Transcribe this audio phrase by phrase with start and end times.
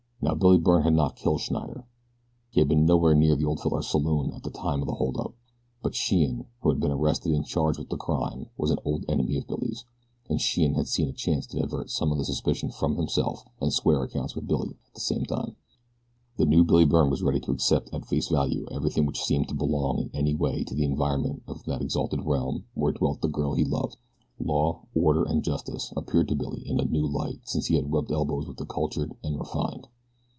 [0.23, 1.87] Now Billy Byrne had not killed Schneider.
[2.51, 5.33] He had been nowhere near the old fellow's saloon at the time of the holdup;
[5.81, 9.37] but Sheehan, who had been arrested and charged with the crime, was an old enemy
[9.37, 9.83] of Billy's,
[10.29, 13.73] and Sheehan had seen a chance to divert some of the suspicion from himself and
[13.73, 15.55] square accounts with Byrne at the same time.
[16.37, 19.55] The new Billy Byrne was ready to accept at face value everything which seemed to
[19.55, 23.55] belong in any way to the environment of that exalted realm where dwelt the girl
[23.55, 23.97] he loved.
[24.39, 28.11] Law, order, and justice appeared to Billy in a new light since he had rubbed
[28.11, 29.87] elbows with the cultured and refined.